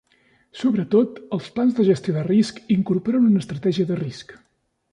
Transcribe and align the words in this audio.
Sobretot, 0.61 1.19
els 1.37 1.49
plans 1.57 1.75
de 1.81 1.85
gestió 1.91 2.15
de 2.15 2.23
risc 2.29 2.63
incorporen 2.77 3.29
una 3.29 3.43
estratègia 3.45 3.87
de 3.93 3.99
risc. 4.05 4.35